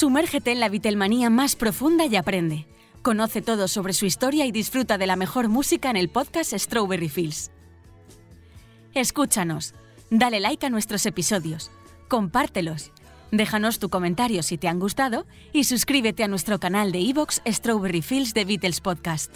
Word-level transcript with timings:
Sumérgete 0.00 0.50
en 0.50 0.60
la 0.60 0.70
Beatlemanía 0.70 1.28
más 1.28 1.56
profunda 1.56 2.06
y 2.06 2.16
aprende. 2.16 2.66
Conoce 3.02 3.42
todo 3.42 3.68
sobre 3.68 3.92
su 3.92 4.06
historia 4.06 4.46
y 4.46 4.50
disfruta 4.50 4.96
de 4.96 5.06
la 5.06 5.14
mejor 5.14 5.48
música 5.48 5.90
en 5.90 5.98
el 5.98 6.08
podcast 6.08 6.54
Strawberry 6.56 7.10
Fields. 7.10 7.50
Escúchanos, 8.94 9.74
dale 10.08 10.40
like 10.40 10.64
a 10.64 10.70
nuestros 10.70 11.04
episodios, 11.04 11.70
compártelos, 12.08 12.92
déjanos 13.30 13.78
tu 13.78 13.90
comentario 13.90 14.42
si 14.42 14.56
te 14.56 14.68
han 14.68 14.80
gustado 14.80 15.26
y 15.52 15.64
suscríbete 15.64 16.24
a 16.24 16.28
nuestro 16.28 16.58
canal 16.58 16.92
de 16.92 17.00
iVoox 17.00 17.42
Strawberry 17.46 18.00
Fields 18.00 18.32
de 18.32 18.46
Beatles 18.46 18.80
Podcast. 18.80 19.34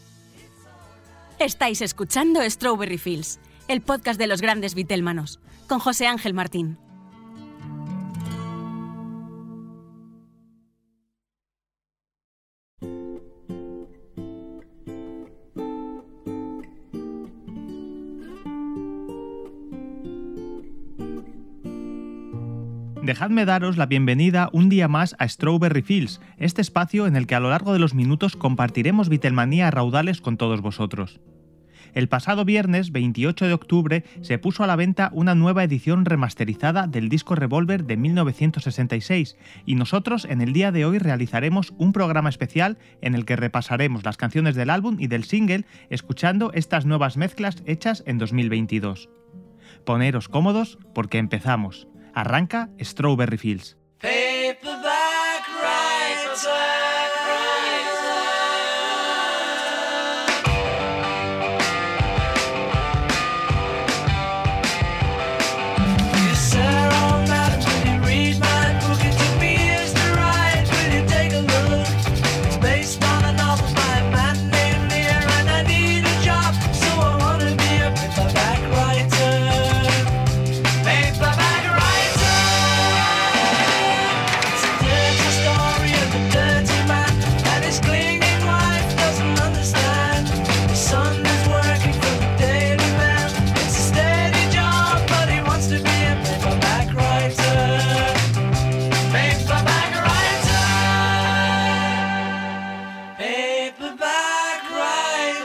Estáis 1.38 1.82
escuchando 1.82 2.40
Strawberry 2.48 2.98
Fields, 2.98 3.40
el 3.66 3.80
podcast 3.80 4.18
de 4.18 4.28
los 4.28 4.40
grandes 4.40 4.74
Beatlemanos, 4.74 5.40
con 5.66 5.80
José 5.80 6.06
Ángel 6.06 6.34
Martín. 6.34 6.78
Dejadme 23.12 23.44
daros 23.44 23.76
la 23.76 23.84
bienvenida 23.84 24.48
un 24.54 24.70
día 24.70 24.88
más 24.88 25.14
a 25.18 25.28
Strawberry 25.28 25.82
Fields, 25.82 26.22
este 26.38 26.62
espacio 26.62 27.06
en 27.06 27.14
el 27.14 27.26
que 27.26 27.34
a 27.34 27.40
lo 27.40 27.50
largo 27.50 27.74
de 27.74 27.78
los 27.78 27.92
minutos 27.92 28.36
compartiremos 28.36 29.10
Vitelmanía 29.10 29.70
raudales 29.70 30.22
con 30.22 30.38
todos 30.38 30.62
vosotros. 30.62 31.20
El 31.92 32.08
pasado 32.08 32.46
viernes 32.46 32.90
28 32.90 33.48
de 33.48 33.52
octubre 33.52 34.04
se 34.22 34.38
puso 34.38 34.64
a 34.64 34.66
la 34.66 34.76
venta 34.76 35.10
una 35.12 35.34
nueva 35.34 35.62
edición 35.62 36.06
remasterizada 36.06 36.86
del 36.86 37.10
disco 37.10 37.34
Revolver 37.34 37.84
de 37.84 37.98
1966 37.98 39.36
y 39.66 39.74
nosotros 39.74 40.24
en 40.24 40.40
el 40.40 40.54
día 40.54 40.72
de 40.72 40.86
hoy 40.86 40.96
realizaremos 40.96 41.74
un 41.76 41.92
programa 41.92 42.30
especial 42.30 42.78
en 43.02 43.14
el 43.14 43.26
que 43.26 43.36
repasaremos 43.36 44.06
las 44.06 44.16
canciones 44.16 44.54
del 44.54 44.70
álbum 44.70 44.96
y 44.98 45.08
del 45.08 45.24
single 45.24 45.66
escuchando 45.90 46.50
estas 46.54 46.86
nuevas 46.86 47.18
mezclas 47.18 47.62
hechas 47.66 48.04
en 48.06 48.16
2022. 48.16 49.10
Poneros 49.84 50.30
cómodos 50.30 50.78
porque 50.94 51.18
empezamos. 51.18 51.88
Arranca 52.14 52.68
Strawberry 52.78 53.38
Fields. 53.38 53.76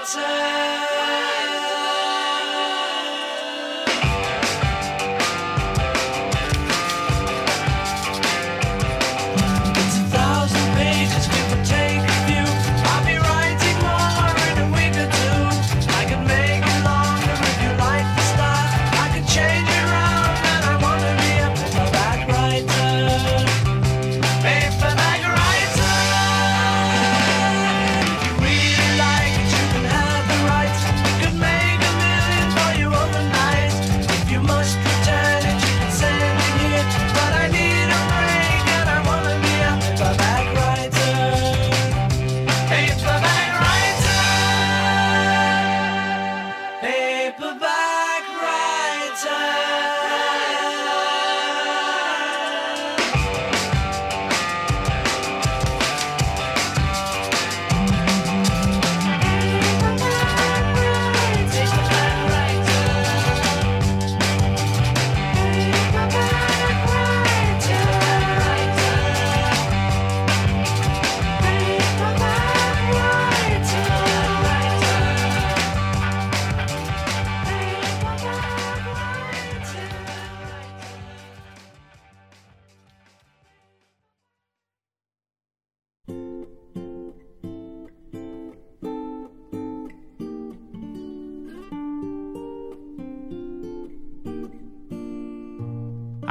outside. 0.07 0.56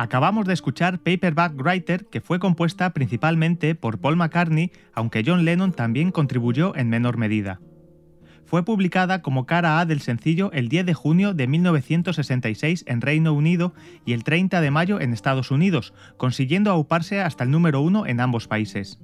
Acabamos 0.06 0.46
de 0.46 0.54
escuchar 0.54 1.00
Paperback 1.00 1.60
Writer, 1.60 2.06
que 2.06 2.20
fue 2.20 2.38
compuesta 2.38 2.90
principalmente 2.90 3.74
por 3.74 3.98
Paul 3.98 4.14
McCartney, 4.14 4.70
aunque 4.94 5.24
John 5.26 5.44
Lennon 5.44 5.72
también 5.72 6.12
contribuyó 6.12 6.76
en 6.76 6.88
menor 6.88 7.16
medida. 7.16 7.58
Fue 8.44 8.64
publicada 8.64 9.20
como 9.20 9.46
cara 9.46 9.80
A 9.80 9.84
del 9.84 10.00
sencillo 10.00 10.52
el 10.52 10.68
10 10.68 10.86
de 10.86 10.94
junio 10.94 11.34
de 11.34 11.48
1966 11.48 12.84
en 12.86 13.00
Reino 13.00 13.32
Unido 13.32 13.74
y 14.04 14.12
el 14.12 14.22
30 14.22 14.60
de 14.60 14.70
mayo 14.70 15.00
en 15.00 15.12
Estados 15.12 15.50
Unidos, 15.50 15.92
consiguiendo 16.16 16.70
auparse 16.70 17.20
hasta 17.20 17.42
el 17.42 17.50
número 17.50 17.80
uno 17.80 18.06
en 18.06 18.20
ambos 18.20 18.46
países. 18.46 19.00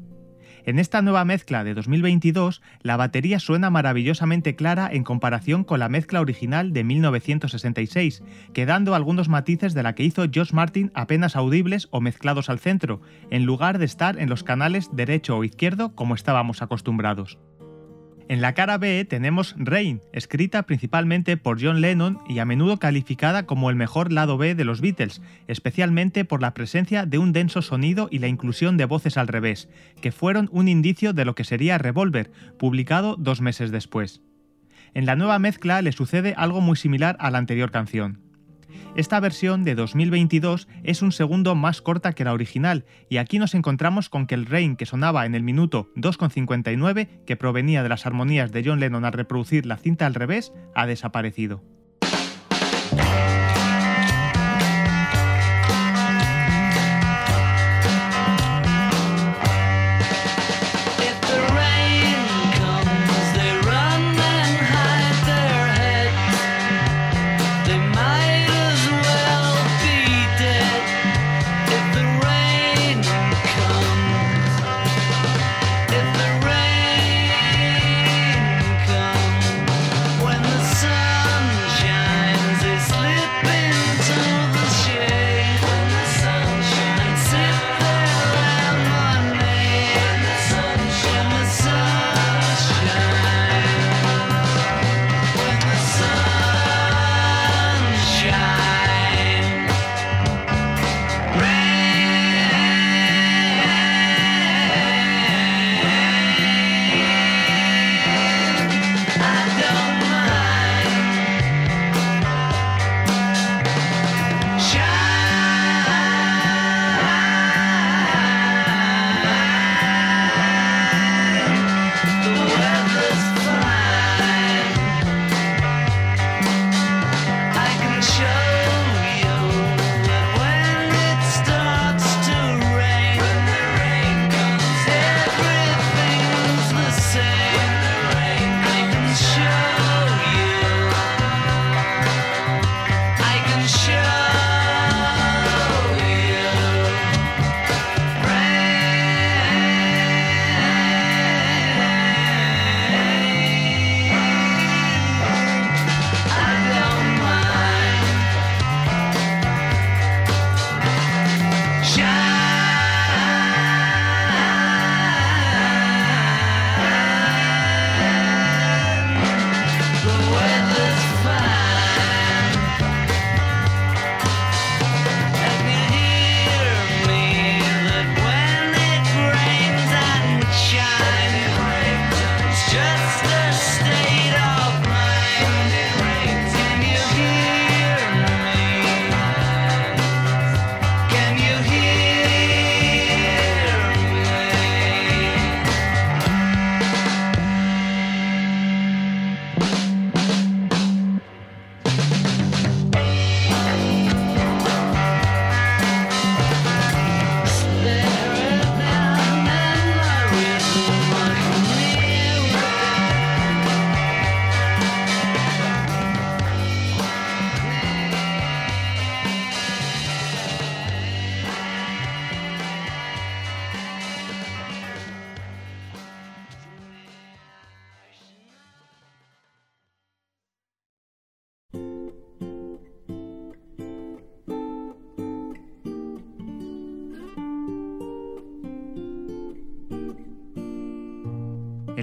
En 0.65 0.79
esta 0.79 1.03
nueva 1.03 1.25
mezcla 1.25 1.65
de 1.65 1.75
2022, 1.75 2.63
la 2.83 2.97
batería 2.97 3.41
suena 3.41 3.69
maravillosamente 3.69 4.55
clara 4.55 4.89
en 4.93 5.03
comparación 5.03 5.65
con 5.65 5.81
la 5.81 5.89
mezcla 5.89 6.21
original 6.21 6.73
de 6.73 6.85
1966, 6.85 8.23
quedando 8.53 8.95
algunos 8.95 9.29
matices 9.29 9.75
de 9.75 9.83
la 9.83 9.97
que 9.97 10.05
hizo 10.05 10.23
Josh 10.33 10.53
Martin 10.53 10.93
apenas 10.95 11.35
audibles 11.35 11.89
o 11.91 12.01
mezclados 12.01 12.49
al 12.49 12.61
centro, 12.61 13.01
en 13.31 13.45
lugar 13.45 13.79
de 13.79 13.87
estar 13.87 14.21
en 14.21 14.29
los 14.29 14.45
canales 14.45 14.89
derecho 14.93 15.37
o 15.37 15.43
izquierdo 15.43 15.97
como 15.97 16.15
estábamos 16.15 16.63
acostumbrados. 16.63 17.39
En 18.33 18.41
la 18.41 18.55
cara 18.55 18.79
B 18.79 19.05
tenemos 19.05 19.55
Rain, 19.59 20.01
escrita 20.15 20.63
principalmente 20.63 21.37
por 21.37 21.63
John 21.63 21.83
Lennon 21.83 22.19
y 22.27 22.39
a 22.39 22.47
menudo 22.47 22.79
calificada 22.79 23.45
como 23.45 23.69
el 23.69 23.77
mejor 23.77 24.11
lado 24.11 24.39
B 24.39 24.55
de 24.55 24.65
los 24.65 24.81
Beatles, 24.81 25.21
especialmente 25.49 26.25
por 26.25 26.41
la 26.41 26.55
presencia 26.55 27.05
de 27.05 27.19
un 27.19 27.35
denso 27.35 27.61
sonido 27.61 28.09
y 28.11 28.21
la 28.21 28.29
inclusión 28.29 28.79
de 28.79 28.87
voces 28.87 29.19
al 29.19 29.29
revés, 29.29 29.69
que 30.01 30.13
fueron 30.13 30.49
un 30.51 30.69
indicio 30.69 31.13
de 31.13 31.27
lo 31.27 31.35
que 31.35 31.45
sería 31.45 31.77
Revolver, 31.77 32.33
publicado 32.59 33.17
dos 33.19 33.43
meses 33.43 33.71
después. 33.71 34.23
En 34.95 35.05
la 35.05 35.15
nueva 35.15 35.39
mezcla 35.39 35.83
le 35.83 35.93
sucede 35.93 36.33
algo 36.35 36.63
muy 36.63 36.77
similar 36.77 37.19
a 37.21 37.31
la 37.31 37.37
anterior 37.37 37.71
canción. 37.71 38.32
Esta 38.97 39.21
versión 39.21 39.65
de 39.65 39.75
2022 39.75 40.69
es 40.83 41.03
un 41.03 41.13
segundo 41.13 41.55
más 41.55 41.83
corta 41.83 42.13
que 42.13 42.25
la 42.25 42.33
original 42.33 42.85
y 43.09 43.17
aquí 43.17 43.39
nos 43.39 43.55
encontramos 43.55 44.09
con 44.09 44.27
que 44.27 44.35
el 44.35 44.47
Rain 44.47 44.77
que 44.77 44.87
sonaba 44.87 45.27
en 45.27 45.35
el 45.35 45.43
minuto 45.43 45.89
2,59 45.97 47.25
que 47.27 47.37
provenía 47.37 47.83
de 47.83 47.89
las 47.89 48.07
armonías 48.07 48.53
de 48.53 48.63
John 48.65 48.81
Lennon 48.81 49.05
al 49.05 49.13
reproducir 49.13 49.67
la 49.67 49.77
cinta 49.77 50.07
al 50.07 50.15
revés 50.15 50.53
ha 50.75 50.87
desaparecido. 50.87 51.63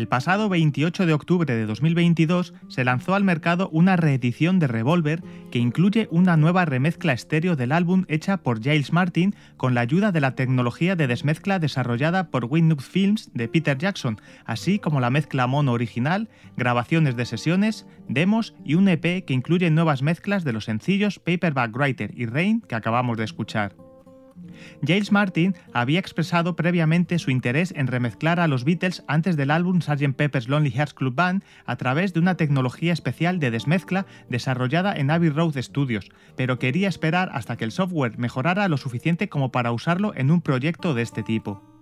Pasado 0.10 0.50
28 0.50 1.06
de 1.06 1.13
octubre 1.13 1.56
de 1.56 1.66
2022 1.66 2.54
se 2.68 2.84
lanzó 2.84 3.13
al 3.13 3.24
mercado 3.24 3.70
una 3.72 3.96
reedición 3.96 4.60
de 4.60 4.68
Revolver 4.68 5.24
que 5.51 5.60
incluye 5.60 6.08
una 6.12 6.36
nueva 6.36 6.66
remezcla 6.66 7.13
estéreo 7.13 7.56
del 7.56 7.72
álbum 7.72 8.06
hecha 8.08 8.38
por 8.38 8.62
Giles 8.62 8.92
Martin 8.92 9.36
con 9.56 9.75
la 9.75 9.82
ayuda 9.82 10.12
de 10.12 10.20
la 10.20 10.36
tecnología 10.36 10.96
de 10.96 11.08
desmezcla 11.08 11.60
desarrollada 11.60 12.30
por 12.30 12.46
Windows 12.46 12.84
Films 12.84 13.32
de 13.34 13.48
Peter 13.48 13.78
Jackson, 13.78 14.20
así 14.46 14.80
como 14.80 15.00
la 15.00 15.12
mezcla 15.12 15.48
mono 15.48 15.72
original, 15.72 16.30
grabaciones 16.58 17.16
de 17.16 17.25
sesiones, 17.25 17.86
demos 18.08 18.56
y 18.66 18.75
un 18.75 18.89
EP 18.89 19.24
que 19.24 19.34
incluye 19.34 19.70
nuevas 19.70 20.01
mezclas 20.01 20.44
de 20.44 20.54
los 20.54 20.66
sencillos 20.66 21.20
Paperback 21.20 21.75
Writer 21.75 22.12
y 22.16 22.25
Rain 22.25 22.62
que 22.62 22.75
acabamos 22.75 23.18
de 23.18 23.25
escuchar. 23.25 23.88
Giles 24.86 25.12
Martin 25.12 25.55
había 25.74 26.00
expresado 26.00 26.55
previamente 26.55 27.19
su 27.19 27.31
interés 27.31 27.74
en 27.75 27.88
remezclar 27.88 28.39
a 28.39 28.48
los 28.48 28.63
Beatles 28.63 29.03
antes 29.08 29.36
del 29.38 29.51
álbum 29.51 29.81
Sgt. 29.81 30.15
Pepper's 30.15 30.48
Lonely 30.48 30.72
Hearts 30.72 30.93
Club 30.93 31.15
Band 31.15 31.43
a 31.65 31.75
través 31.75 32.13
de 32.13 32.19
una 32.19 32.36
tecnología 32.36 32.93
especial 32.93 33.39
de 33.39 33.51
desmezcla 33.51 34.05
desarrollada 34.29 34.96
en 34.96 35.12
Abbey 35.12 35.29
Road 35.29 35.60
Studios, 35.62 36.10
pero 36.36 36.60
quería 36.60 36.88
esperar 36.88 37.29
hasta 37.34 37.58
que 37.58 37.65
el 37.65 37.72
software 37.72 38.17
mejorara 38.17 38.67
lo 38.67 38.77
suficiente 38.77 39.29
como 39.29 39.51
para 39.51 39.72
usarlo 39.72 40.13
en 40.15 40.31
un 40.31 40.41
proyecto 40.41 40.93
de 40.93 41.01
este 41.01 41.24
tipo. 41.24 41.78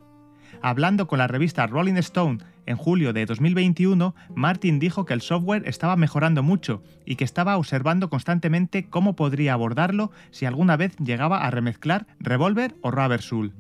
Hablando 0.62 1.08
con 1.08 1.20
la 1.20 1.28
revista 1.28 1.68
Rolling 1.68 1.98
Stone 1.98 2.40
en 2.66 2.78
julio 2.78 3.14
de 3.14 3.26
2021, 3.26 4.16
Martin 4.36 4.80
dijo 4.80 5.06
que 5.06 5.14
el 5.14 5.22
software 5.22 5.68
estaba 5.68 5.96
mejorando 5.96 6.44
mucho 6.44 6.84
y 7.06 7.16
que 7.16 7.24
estaba 7.24 7.58
observando 7.58 8.10
constantemente 8.10 8.90
cómo 8.90 9.16
podría 9.16 9.54
abordarlo 9.54 10.12
si 10.32 10.46
alguna 10.46 10.76
vez 10.76 10.96
llegaba 10.98 11.46
a 11.46 11.52
remezclar 11.52 12.08
Revolver 12.20 12.76
o 12.82 12.92
Rubber 12.92 13.22
Soul. 13.22 13.54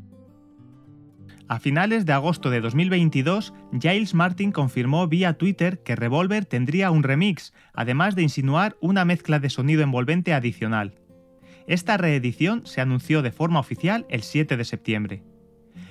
A 1.50 1.60
finales 1.60 2.06
de 2.06 2.12
agosto 2.12 2.50
de 2.50 2.60
2022, 2.60 3.54
Giles 3.80 4.14
Martin 4.14 4.52
confirmó 4.52 5.08
vía 5.08 5.38
Twitter 5.38 5.82
que 5.82 5.96
Revolver 5.96 6.44
tendría 6.44 6.92
un 6.92 7.04
remix, 7.04 7.54
además 7.74 8.16
de 8.16 8.24
insinuar 8.24 8.76
una 8.82 9.06
mezcla 9.06 9.40
de 9.40 9.50
sonido 9.50 9.82
envolvente 9.82 10.34
adicional. 10.34 10.96
Esta 11.66 11.96
reedición 11.96 12.66
se 12.66 12.82
anunció 12.82 13.22
de 13.22 13.32
forma 13.32 13.62
oficial 13.62 14.06
el 14.10 14.24
7 14.24 14.58
de 14.58 14.66
septiembre. 14.66 15.24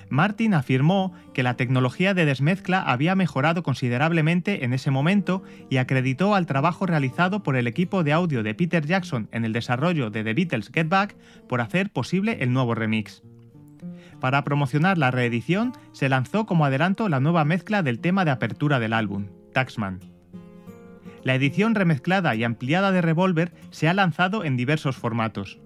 Martin 0.09 0.53
afirmó 0.53 1.13
que 1.33 1.43
la 1.43 1.55
tecnología 1.55 2.13
de 2.13 2.25
desmezcla 2.25 2.81
había 2.81 3.15
mejorado 3.15 3.63
considerablemente 3.63 4.63
en 4.63 4.73
ese 4.73 4.91
momento 4.91 5.43
y 5.69 5.77
acreditó 5.77 6.35
al 6.35 6.45
trabajo 6.45 6.85
realizado 6.85 7.43
por 7.43 7.55
el 7.55 7.67
equipo 7.67 8.03
de 8.03 8.13
audio 8.13 8.43
de 8.43 8.55
Peter 8.55 8.85
Jackson 8.85 9.27
en 9.31 9.45
el 9.45 9.53
desarrollo 9.53 10.09
de 10.09 10.23
The 10.23 10.33
Beatles 10.33 10.71
Get 10.73 10.89
Back 10.89 11.15
por 11.47 11.61
hacer 11.61 11.89
posible 11.89 12.37
el 12.41 12.53
nuevo 12.53 12.75
remix. 12.75 13.23
Para 14.19 14.43
promocionar 14.43 14.97
la 14.97 15.11
reedición, 15.11 15.73
se 15.91 16.09
lanzó 16.09 16.45
como 16.45 16.65
adelanto 16.65 17.09
la 17.09 17.19
nueva 17.19 17.45
mezcla 17.45 17.83
del 17.83 17.99
tema 17.99 18.25
de 18.25 18.31
apertura 18.31 18.79
del 18.79 18.93
álbum, 18.93 19.27
Taxman. 19.53 19.99
La 21.23 21.35
edición 21.35 21.75
remezclada 21.75 22.35
y 22.35 22.43
ampliada 22.43 22.91
de 22.91 23.01
Revolver 23.01 23.53
se 23.69 23.89
ha 23.89 23.93
lanzado 23.93 24.43
en 24.43 24.55
diversos 24.55 24.95
formatos. 24.95 25.59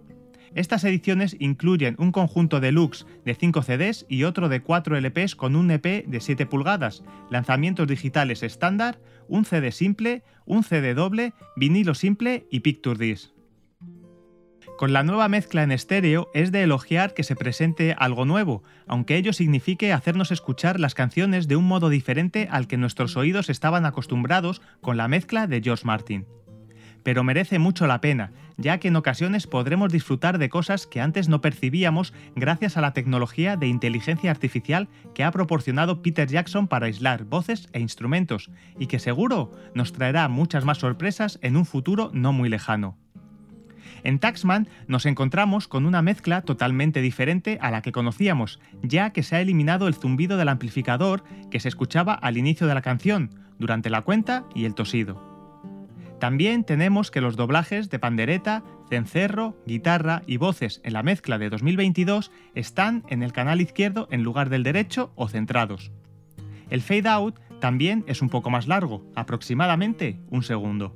Estas 0.53 0.83
ediciones 0.83 1.37
incluyen 1.39 1.95
un 1.97 2.11
conjunto 2.11 2.59
deluxe 2.59 3.05
de 3.23 3.35
5 3.35 3.61
CDs 3.63 4.05
y 4.09 4.23
otro 4.23 4.49
de 4.49 4.61
4 4.61 4.97
LPs 4.99 5.35
con 5.35 5.55
un 5.55 5.71
EP 5.71 6.05
de 6.05 6.19
7 6.19 6.45
pulgadas, 6.45 7.03
lanzamientos 7.29 7.87
digitales 7.87 8.43
estándar, 8.43 8.99
un 9.29 9.45
CD 9.45 9.71
simple, 9.71 10.23
un 10.45 10.63
CD 10.63 10.93
doble, 10.93 11.33
vinilo 11.55 11.95
simple 11.95 12.47
y 12.51 12.59
Picture 12.59 12.97
Disc. 12.97 13.31
Con 14.77 14.91
la 14.91 15.03
nueva 15.03 15.29
mezcla 15.29 15.63
en 15.63 15.71
estéreo 15.71 16.29
es 16.33 16.51
de 16.51 16.63
elogiar 16.63 17.13
que 17.13 17.23
se 17.23 17.35
presente 17.35 17.95
algo 17.97 18.25
nuevo, 18.25 18.63
aunque 18.87 19.15
ello 19.15 19.31
signifique 19.31 19.93
hacernos 19.93 20.31
escuchar 20.31 20.79
las 20.79 20.95
canciones 20.95 21.47
de 21.47 21.55
un 21.55 21.65
modo 21.65 21.87
diferente 21.87 22.47
al 22.51 22.67
que 22.67 22.77
nuestros 22.77 23.15
oídos 23.15 23.49
estaban 23.49 23.85
acostumbrados 23.85 24.61
con 24.81 24.97
la 24.97 25.07
mezcla 25.07 25.47
de 25.47 25.61
George 25.61 25.85
Martin 25.85 26.25
pero 27.03 27.23
merece 27.23 27.59
mucho 27.59 27.87
la 27.87 28.01
pena, 28.01 28.31
ya 28.61 28.79
que 28.79 28.87
en 28.87 28.95
ocasiones 28.95 29.47
podremos 29.47 29.91
disfrutar 29.91 30.37
de 30.37 30.49
cosas 30.49 30.87
que 30.87 31.01
antes 31.01 31.29
no 31.29 31.41
percibíamos 31.41 32.13
gracias 32.35 32.77
a 32.77 32.81
la 32.81 32.93
tecnología 32.93 33.57
de 33.57 33.67
inteligencia 33.67 34.31
artificial 34.31 34.87
que 35.13 35.23
ha 35.23 35.31
proporcionado 35.31 36.01
Peter 36.01 36.27
Jackson 36.27 36.67
para 36.67 36.85
aislar 36.85 37.25
voces 37.25 37.67
e 37.73 37.79
instrumentos, 37.79 38.49
y 38.79 38.87
que 38.87 38.99
seguro 38.99 39.51
nos 39.73 39.93
traerá 39.93 40.27
muchas 40.27 40.65
más 40.65 40.77
sorpresas 40.77 41.39
en 41.41 41.57
un 41.57 41.65
futuro 41.65 42.11
no 42.13 42.33
muy 42.33 42.49
lejano. 42.49 42.97
En 44.03 44.19
Taxman 44.19 44.67
nos 44.87 45.05
encontramos 45.05 45.67
con 45.67 45.85
una 45.85 46.01
mezcla 46.01 46.41
totalmente 46.41 47.01
diferente 47.01 47.57
a 47.61 47.71
la 47.71 47.81
que 47.81 47.91
conocíamos, 47.91 48.59
ya 48.81 49.11
que 49.11 49.23
se 49.23 49.35
ha 49.35 49.41
eliminado 49.41 49.87
el 49.87 49.93
zumbido 49.93 50.37
del 50.37 50.49
amplificador 50.49 51.23
que 51.51 51.59
se 51.59 51.67
escuchaba 51.67 52.13
al 52.13 52.37
inicio 52.37 52.67
de 52.67 52.73
la 52.73 52.81
canción, 52.81 53.29
durante 53.59 53.89
la 53.89 54.01
cuenta 54.01 54.45
y 54.55 54.65
el 54.65 54.73
tosido. 54.73 55.30
También 56.21 56.63
tenemos 56.65 57.09
que 57.09 57.19
los 57.19 57.35
doblajes 57.35 57.89
de 57.89 57.97
pandereta, 57.97 58.63
cencerro, 58.91 59.57
guitarra 59.65 60.21
y 60.27 60.37
voces 60.37 60.79
en 60.83 60.93
la 60.93 61.01
mezcla 61.01 61.39
de 61.39 61.49
2022 61.49 62.31
están 62.53 63.03
en 63.07 63.23
el 63.23 63.33
canal 63.33 63.59
izquierdo 63.59 64.07
en 64.11 64.21
lugar 64.21 64.49
del 64.49 64.61
derecho 64.61 65.11
o 65.15 65.27
centrados. 65.27 65.91
El 66.69 66.83
fade 66.83 67.09
out 67.09 67.39
también 67.59 68.03
es 68.05 68.21
un 68.21 68.29
poco 68.29 68.51
más 68.51 68.67
largo, 68.67 69.03
aproximadamente 69.15 70.19
un 70.29 70.43
segundo. 70.43 70.95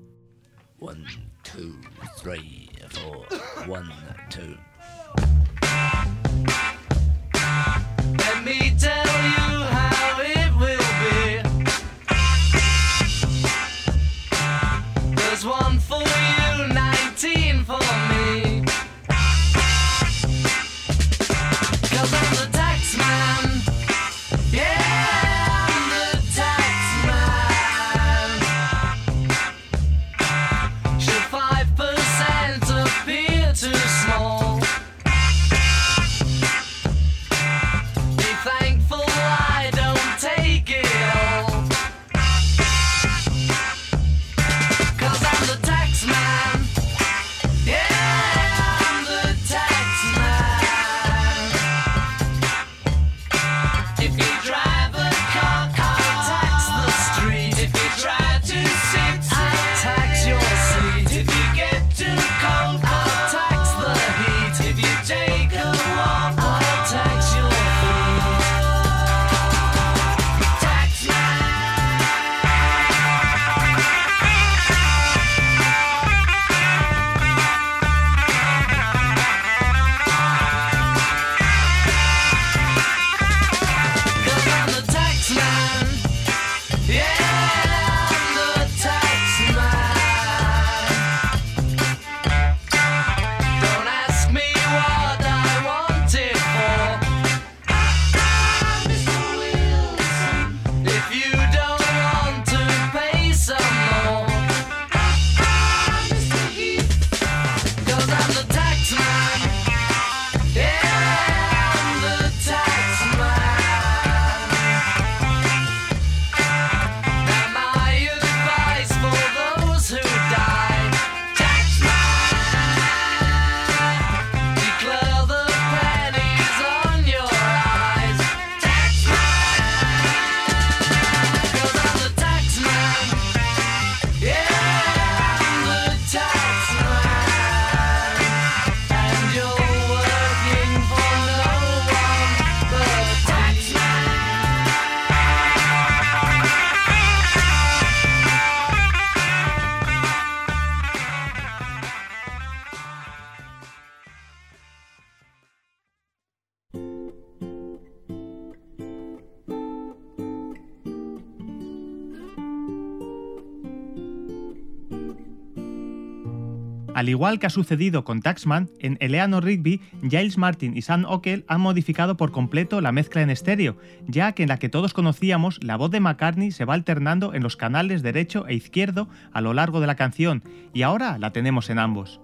Igual 167.15 167.39
que 167.39 167.47
ha 167.47 167.49
sucedido 167.49 168.03
con 168.03 168.21
Taxman, 168.21 168.69
en 168.79 168.97
Eleanor 168.99 169.45
Rigby, 169.45 169.79
Giles 170.01 170.37
Martin 170.37 170.75
y 170.75 170.81
Sam 170.81 171.05
Ockel 171.07 171.45
han 171.47 171.61
modificado 171.61 172.17
por 172.17 172.33
completo 172.33 172.81
la 172.81 172.91
mezcla 172.91 173.21
en 173.21 173.29
estéreo, 173.29 173.77
ya 174.05 174.33
que 174.33 174.43
en 174.43 174.49
la 174.49 174.59
que 174.59 174.67
todos 174.67 174.93
conocíamos, 174.93 175.63
la 175.63 175.77
voz 175.77 175.91
de 175.91 176.01
McCartney 176.01 176.51
se 176.51 176.65
va 176.65 176.73
alternando 176.73 177.33
en 177.33 177.41
los 177.41 177.55
canales 177.55 178.03
derecho 178.03 178.45
e 178.47 178.53
izquierdo 178.53 179.07
a 179.31 179.39
lo 179.39 179.53
largo 179.53 179.79
de 179.79 179.87
la 179.87 179.95
canción, 179.95 180.43
y 180.73 180.81
ahora 180.81 181.17
la 181.17 181.31
tenemos 181.31 181.69
en 181.69 181.79
ambos. 181.79 182.19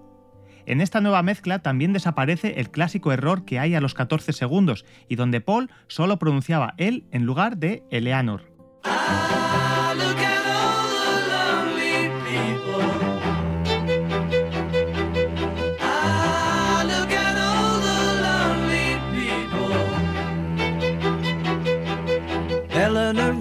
En 0.66 0.82
esta 0.82 1.00
nueva 1.00 1.22
mezcla 1.22 1.60
también 1.60 1.94
desaparece 1.94 2.60
el 2.60 2.70
clásico 2.70 3.12
error 3.12 3.46
que 3.46 3.58
hay 3.58 3.74
a 3.74 3.80
los 3.80 3.94
14 3.94 4.34
segundos, 4.34 4.84
y 5.08 5.16
donde 5.16 5.40
Paul 5.40 5.70
solo 5.88 6.18
pronunciaba 6.18 6.74
él 6.76 7.06
en 7.12 7.24
lugar 7.24 7.56
de 7.56 7.82
Eleanor. 7.90 8.52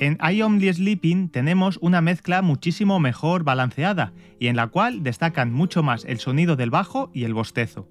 En 0.00 0.16
I 0.22 0.42
Only 0.42 0.72
Sleeping 0.72 1.28
tenemos 1.28 1.76
una 1.82 2.00
mezcla 2.00 2.40
muchísimo 2.40 3.00
mejor 3.00 3.42
balanceada 3.42 4.12
y 4.38 4.46
en 4.46 4.54
la 4.54 4.68
cual 4.68 5.02
destacan 5.02 5.52
mucho 5.52 5.82
más 5.82 6.04
el 6.04 6.20
sonido 6.20 6.54
del 6.54 6.70
bajo 6.70 7.10
y 7.12 7.24
el 7.24 7.34
bostezo. 7.34 7.88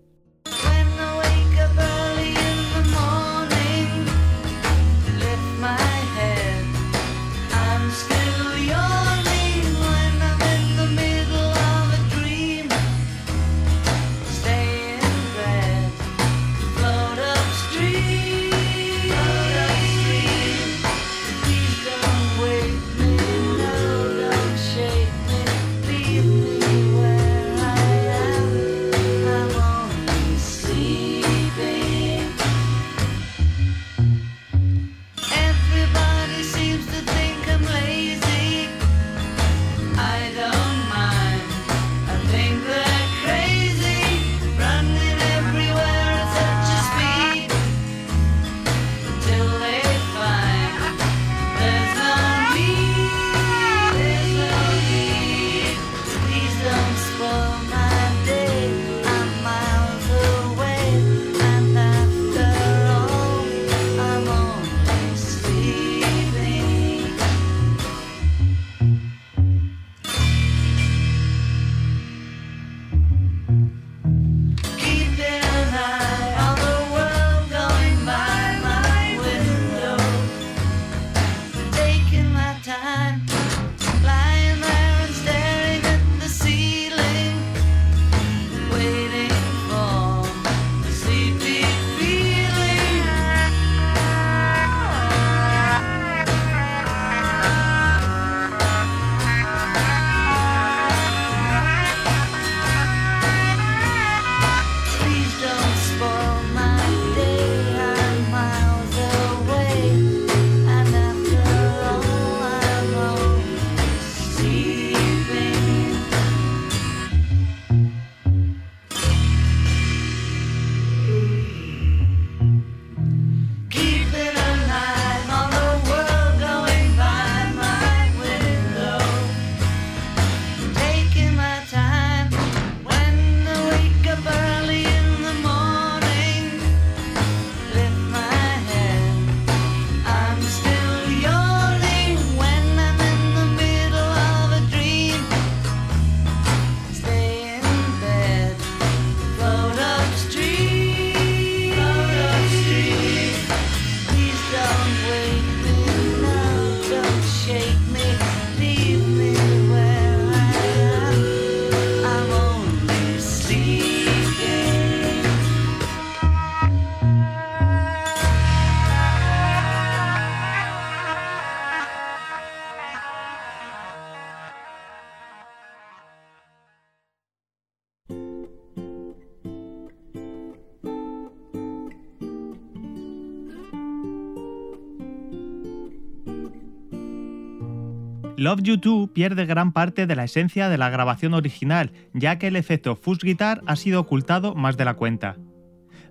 Love 188.38 188.62
You 188.62 188.78
Too 188.78 189.14
pierde 189.14 189.48
gran 189.48 189.72
parte 189.72 190.06
de 190.06 190.16
la 190.16 190.26
esencia 190.26 190.70
de 190.70 190.78
la 190.78 190.92
grabación 190.92 191.34
original, 191.34 191.92
ya 192.14 192.38
que 192.38 192.46
el 192.46 192.56
efecto 192.56 192.96
fuzz 192.96 193.18
guitar 193.24 193.64
ha 193.66 193.76
sido 193.76 194.00
ocultado 194.00 194.54
más 194.54 194.78
de 194.78 194.86
la 194.86 194.94
cuenta. 194.94 195.38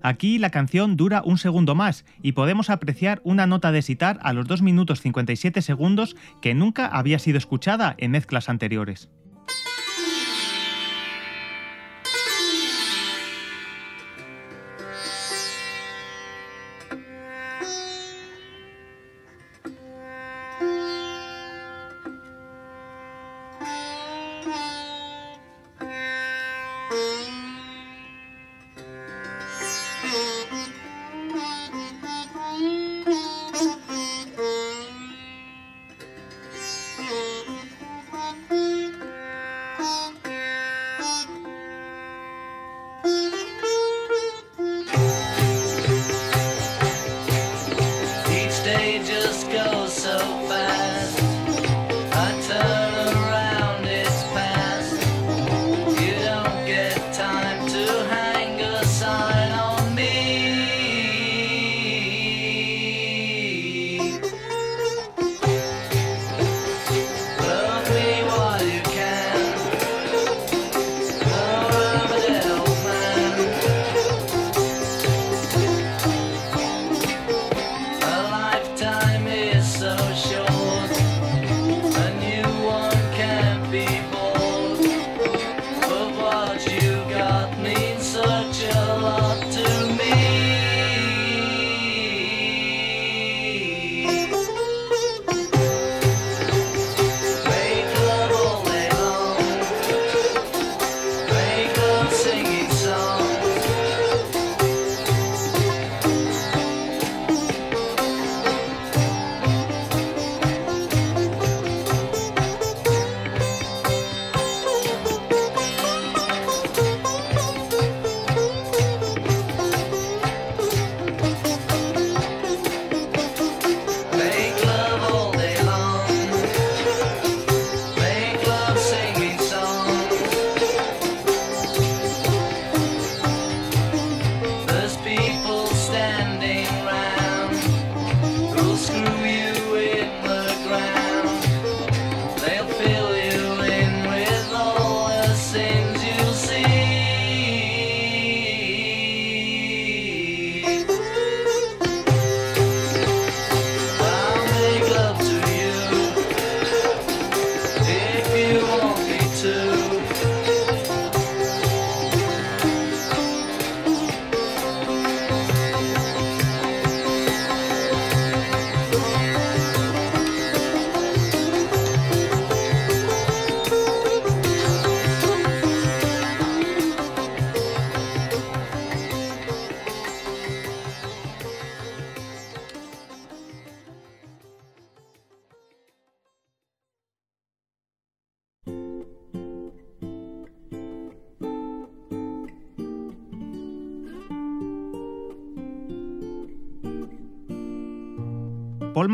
Aquí 0.03 0.41
la 0.41 0.51
canción 0.51 0.97
dura 0.97 1.23
un 1.25 1.39
segundo 1.39 1.77
más 1.77 2.05
y 2.23 2.33
podemos 2.33 2.69
apreciar 2.69 3.21
una 3.23 3.47
nota 3.47 3.71
de 3.71 3.81
sitar 3.81 4.19
a 4.23 4.33
los 4.33 4.49
2 4.49 4.61
minutos 4.63 5.03
57 5.03 5.63
segundos 5.63 6.17
que 6.43 6.53
nunca 6.53 6.89
había 6.89 7.21
sido 7.21 7.39
escuchada 7.39 7.95
en 7.97 8.11
mezclas 8.11 8.49
anteriores. 8.49 9.09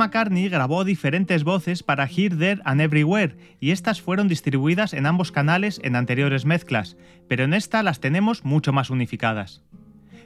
McCartney 0.02 0.48
grabó 0.48 0.82
diferentes 0.82 1.44
voces 1.44 1.84
para 1.84 2.06
Here, 2.06 2.34
There 2.34 2.60
and 2.64 2.80
Everywhere 2.80 3.36
y 3.60 3.70
estas 3.70 4.02
fueron 4.02 4.26
distribuidas 4.26 4.94
en 4.94 5.06
ambos 5.06 5.30
canales 5.30 5.80
en 5.84 5.94
anteriores 5.94 6.44
mezclas, 6.44 6.96
pero 7.28 7.44
en 7.44 7.54
esta 7.54 7.84
las 7.84 8.00
tenemos 8.00 8.44
mucho 8.44 8.72
más 8.72 8.90
unificadas. 8.90 9.62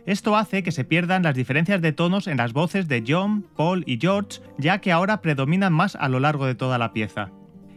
Esto 0.06 0.34
hace 0.34 0.62
que 0.62 0.72
se 0.72 0.84
pierdan 0.84 1.24
las 1.24 1.34
diferencias 1.34 1.82
de 1.82 1.92
tonos 1.92 2.26
en 2.26 2.38
las 2.38 2.54
voces 2.54 2.88
de 2.88 3.04
John, 3.06 3.44
Paul 3.54 3.84
y 3.86 3.98
George, 4.00 4.40
ya 4.56 4.80
que 4.80 4.92
ahora 4.92 5.20
predominan 5.20 5.74
más 5.74 5.94
a 5.94 6.08
lo 6.08 6.20
largo 6.20 6.46
de 6.46 6.54
toda 6.54 6.78
la 6.78 6.94
pieza. 6.94 7.30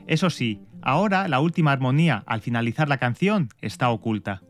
Eso 0.07 0.29
sí, 0.29 0.61
ahora 0.81 1.27
la 1.27 1.41
última 1.41 1.73
armonía 1.73 2.23
al 2.27 2.39
finalizar 2.39 2.87
la 2.87 2.97
canción 2.97 3.49
está 3.61 3.89
oculta. 3.89 4.41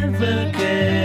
never 0.00 0.50
care. 0.52 0.99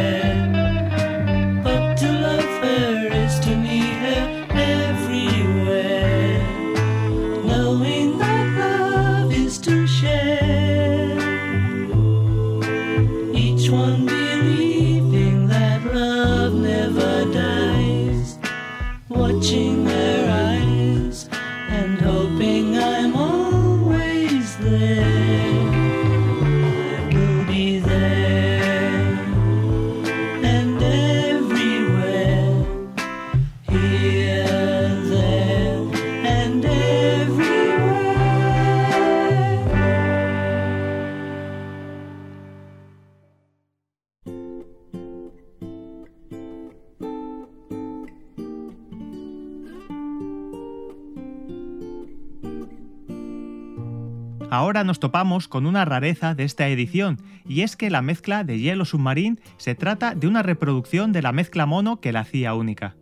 Topamos 55.15 55.47
con 55.47 55.65
una 55.65 55.85
rareza 55.85 56.35
de 56.35 56.43
esta 56.43 56.67
edición, 56.67 57.21
y 57.47 57.61
es 57.61 57.77
que 57.77 57.89
la 57.89 58.01
mezcla 58.01 58.43
de 58.43 58.59
Yellow 58.59 58.83
Submarine 58.83 59.37
se 59.55 59.73
trata 59.73 60.13
de 60.13 60.27
una 60.27 60.43
reproducción 60.43 61.13
de 61.13 61.21
la 61.21 61.31
mezcla 61.31 61.65
mono 61.65 62.01
que 62.01 62.11
la 62.11 62.19
hacía 62.19 62.53
única. 62.53 62.97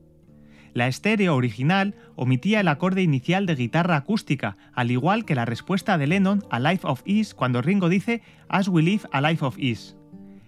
La 0.76 0.88
estéreo 0.88 1.36
original 1.36 1.95
omitía 2.15 2.60
el 2.60 2.67
acorde 2.67 3.02
inicial 3.02 3.47
de 3.47 3.56
guitarra 3.56 3.95
acústica, 3.95 4.58
al 4.76 4.91
igual 4.91 5.26
que 5.26 5.34
la 5.34 5.45
respuesta 5.45 5.97
de 5.97 6.06
Lennon 6.06 6.43
a 6.52 6.60
Life 6.60 6.86
of 6.86 7.02
Ease 7.08 7.34
cuando 7.34 7.63
Ringo 7.63 7.89
dice 7.89 8.21
As 8.47 8.67
we 8.67 8.84
live 8.84 9.08
a 9.12 9.19
life 9.19 9.43
of 9.43 9.58
ease. 9.58 9.95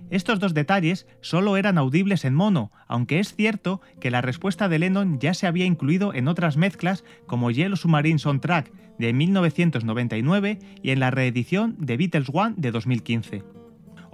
Estos 0.09 0.39
dos 0.39 0.53
detalles 0.53 1.07
solo 1.21 1.57
eran 1.57 1.77
audibles 1.77 2.25
en 2.25 2.35
mono, 2.35 2.71
aunque 2.87 3.19
es 3.19 3.33
cierto 3.35 3.81
que 3.99 4.11
la 4.11 4.21
respuesta 4.21 4.69
de 4.69 4.79
Lennon 4.79 5.19
ya 5.19 5.33
se 5.33 5.47
había 5.47 5.65
incluido 5.65 6.13
en 6.13 6.27
otras 6.27 6.57
mezclas 6.57 7.03
como 7.25 7.51
Yellow 7.51 7.77
Submarine 7.77 8.19
Soundtrack 8.19 8.71
de 8.99 9.13
1999 9.13 10.59
y 10.83 10.91
en 10.91 10.99
la 10.99 11.11
reedición 11.11 11.75
de 11.79 11.97
Beatles 11.97 12.29
One 12.31 12.53
de 12.57 12.71
2015. 12.71 13.54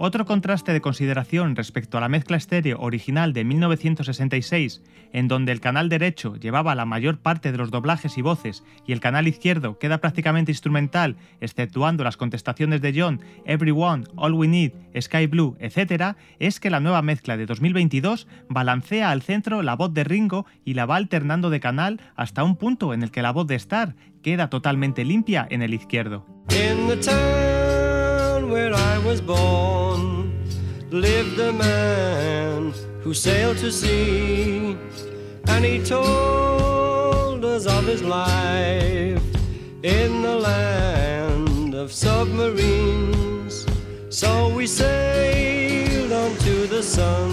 Otro 0.04 0.26
contraste 0.26 0.72
de 0.72 0.80
consideración 0.80 1.54
respecto 1.54 1.96
a 1.96 2.00
la 2.00 2.08
mezcla 2.08 2.36
estéreo 2.36 2.80
original 2.80 3.32
de 3.32 3.44
1966, 3.44 4.82
en 5.12 5.28
donde 5.28 5.52
el 5.52 5.60
canal 5.60 5.88
derecho 5.88 6.34
llevaba 6.34 6.74
la 6.74 6.84
mayor 6.84 7.18
parte 7.18 7.52
de 7.52 7.58
los 7.58 7.70
doblajes 7.70 8.18
y 8.18 8.20
voces 8.20 8.64
y 8.84 8.94
el 8.94 8.98
canal 8.98 9.28
izquierdo 9.28 9.78
queda 9.78 9.98
prácticamente 9.98 10.50
instrumental, 10.50 11.14
exceptuando 11.40 12.02
las 12.02 12.16
contestaciones 12.16 12.82
de 12.82 13.00
John, 13.00 13.20
Everyone, 13.44 14.02
All 14.16 14.34
We 14.34 14.48
Need, 14.48 14.72
Sky 15.00 15.28
Blue, 15.28 15.56
etc., 15.60 16.16
es 16.40 16.58
que 16.58 16.70
la 16.70 16.80
nueva 16.80 17.02
mezcla 17.02 17.36
de 17.36 17.46
2022 17.46 18.26
balancea 18.48 19.12
al 19.12 19.22
centro 19.22 19.62
la 19.62 19.76
voz 19.76 19.94
de 19.94 20.02
Ringo 20.02 20.46
y 20.64 20.74
la 20.74 20.84
va 20.84 20.96
alternando 20.96 21.48
de 21.48 21.60
canal 21.60 22.00
hasta 22.16 22.42
un 22.42 22.56
punto 22.56 22.92
en 22.92 23.04
el 23.04 23.12
que 23.12 23.22
la 23.22 23.30
voz 23.30 23.46
de 23.46 23.54
Star 23.54 23.94
queda 24.20 24.50
totalmente 24.50 25.04
limpia 25.04 25.46
en 25.48 25.62
el 25.62 25.74
izquierdo. 25.74 26.26
Where 28.52 28.74
I 28.74 28.98
was 28.98 29.22
born 29.22 30.30
lived 30.90 31.38
a 31.40 31.52
man 31.54 32.74
who 33.00 33.14
sailed 33.14 33.56
to 33.58 33.72
sea, 33.72 34.76
and 35.48 35.64
he 35.64 35.82
told 35.82 37.42
us 37.46 37.64
of 37.66 37.86
his 37.86 38.02
life 38.02 39.24
in 39.82 40.20
the 40.20 40.36
land 40.36 41.74
of 41.74 41.90
submarines. 41.90 43.66
So 44.10 44.54
we 44.54 44.66
sailed 44.66 46.12
on 46.12 46.36
to 46.46 46.66
the 46.66 46.82
sun 46.82 47.30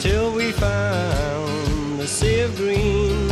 till 0.00 0.32
we 0.32 0.50
found 0.52 2.00
the 2.00 2.06
sea 2.06 2.40
of 2.40 2.56
green, 2.56 3.29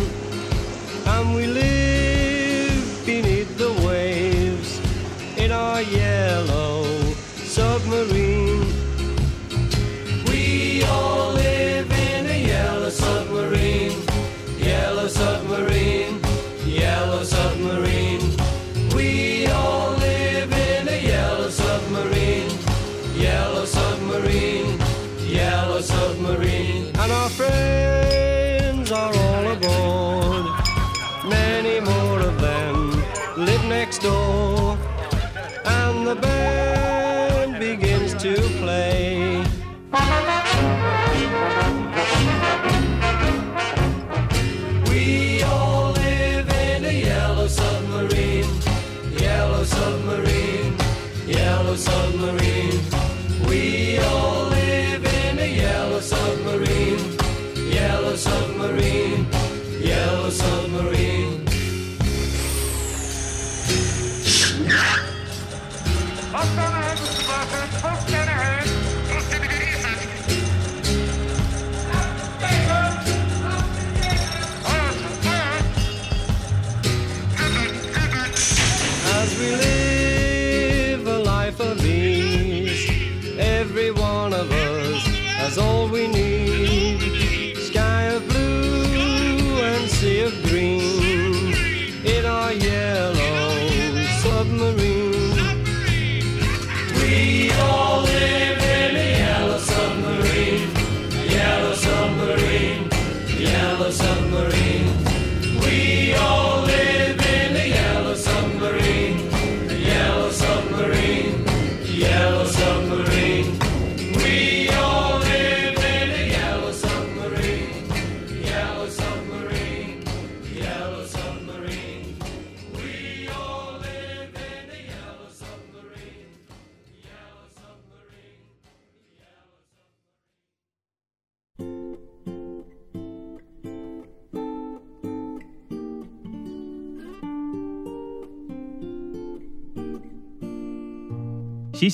As 66.40 67.87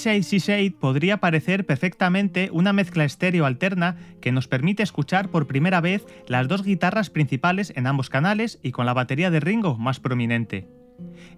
668 0.05 0.79
podría 0.79 1.17
parecer 1.17 1.65
perfectamente 1.65 2.51
una 2.53 2.75
mezcla 2.75 3.05
estéreo 3.05 3.47
alterna 3.47 3.97
que 4.21 4.33
nos 4.33 4.49
permite 4.49 4.83
escuchar 4.83 5.31
por 5.31 5.47
primera 5.47 5.81
vez 5.81 6.05
las 6.29 6.47
dos 6.47 6.63
guitarras 6.63 7.09
principales 7.09 7.73
en 7.75 7.87
ambos 7.87 8.11
canales 8.11 8.61
y 8.63 8.73
con 8.73 8.85
la 8.85 8.93
batería 8.93 9.31
de 9.31 9.41
Ringo 9.41 9.79
más 9.79 10.01
prominente. 10.01 10.69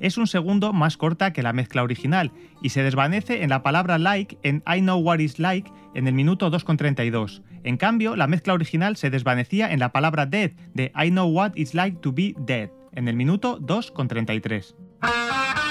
Es 0.00 0.18
un 0.18 0.26
segundo 0.26 0.72
más 0.72 0.96
corta 0.96 1.32
que 1.32 1.44
la 1.44 1.52
mezcla 1.52 1.84
original 1.84 2.32
y 2.60 2.70
se 2.70 2.82
desvanece 2.82 3.44
en 3.44 3.50
la 3.50 3.62
palabra 3.62 3.98
like 3.98 4.36
en 4.42 4.64
I 4.66 4.80
Know 4.80 4.98
What 4.98 5.20
Is 5.20 5.38
Like 5.38 5.70
en 5.94 6.08
el 6.08 6.14
minuto 6.14 6.50
2.32. 6.50 7.42
En 7.62 7.76
cambio, 7.76 8.16
la 8.16 8.26
mezcla 8.26 8.52
original 8.52 8.96
se 8.96 9.10
desvanecía 9.10 9.72
en 9.72 9.78
la 9.78 9.92
palabra 9.92 10.26
dead 10.26 10.50
de 10.74 10.90
I 10.96 11.10
Know 11.10 11.30
What 11.30 11.52
It's 11.54 11.72
Like 11.72 11.98
to 12.00 12.12
Be 12.12 12.34
Dead 12.36 12.70
en 12.92 13.06
el 13.06 13.14
minuto 13.14 13.60
2.33. 13.60 15.65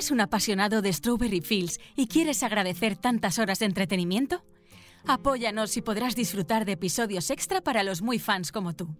¿Eres 0.00 0.10
un 0.10 0.22
apasionado 0.22 0.80
de 0.80 0.90
Strawberry 0.90 1.42
Fields 1.42 1.78
y 1.94 2.06
quieres 2.06 2.42
agradecer 2.42 2.96
tantas 2.96 3.38
horas 3.38 3.58
de 3.58 3.66
entretenimiento? 3.66 4.42
Apóyanos 5.06 5.76
y 5.76 5.82
podrás 5.82 6.16
disfrutar 6.16 6.64
de 6.64 6.72
episodios 6.72 7.28
extra 7.28 7.60
para 7.60 7.82
los 7.82 8.00
muy 8.00 8.18
fans 8.18 8.50
como 8.50 8.74
tú. 8.74 8.96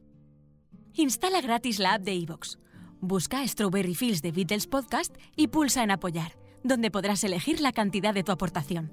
Instala 0.92 1.40
gratis 1.40 1.78
la 1.78 1.94
app 1.94 2.02
de 2.02 2.12
iVoox. 2.16 2.58
Busca 3.00 3.48
Strawberry 3.48 3.94
Fields 3.94 4.20
de 4.20 4.30
Beatles 4.30 4.66
Podcast 4.66 5.16
y 5.36 5.46
pulsa 5.48 5.82
en 5.82 5.90
Apoyar, 5.90 6.36
donde 6.64 6.90
podrás 6.90 7.24
elegir 7.24 7.62
la 7.62 7.72
cantidad 7.72 8.12
de 8.12 8.22
tu 8.22 8.32
aportación. 8.32 8.92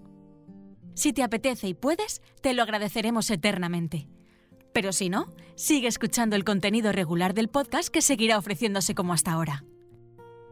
Si 0.93 1.11
te 1.11 1.23
apetece 1.23 1.67
y 1.67 1.73
puedes, 1.73 2.21
te 2.41 2.53
lo 2.53 2.63
agradeceremos 2.63 3.29
eternamente. 3.31 4.07
Pero 4.71 4.93
si 4.93 5.09
no, 5.09 5.35
sigue 5.55 5.89
escuchando 5.89 6.37
el 6.37 6.45
contenido 6.45 6.93
regular 6.93 7.33
del 7.33 7.49
podcast 7.49 7.89
que 7.89 8.01
seguirá 8.01 8.37
ofreciéndose 8.37 8.95
como 8.95 9.11
hasta 9.11 9.33
ahora. 9.33 9.65